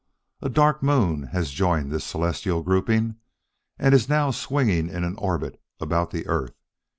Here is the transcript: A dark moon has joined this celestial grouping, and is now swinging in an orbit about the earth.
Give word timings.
A 0.41 0.49
dark 0.49 0.81
moon 0.81 1.27
has 1.27 1.51
joined 1.51 1.91
this 1.91 2.03
celestial 2.03 2.63
grouping, 2.63 3.17
and 3.77 3.93
is 3.93 4.09
now 4.09 4.31
swinging 4.31 4.89
in 4.89 5.03
an 5.03 5.13
orbit 5.19 5.61
about 5.79 6.09
the 6.09 6.25
earth. 6.25 6.55